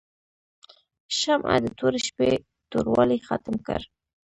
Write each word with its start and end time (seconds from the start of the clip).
شمعه 1.19 1.57
د 1.63 1.67
تورې 1.79 1.99
شپې 2.07 2.29
توروالی 2.71 3.17
ختم 3.27 3.55
کړ. 3.67 3.79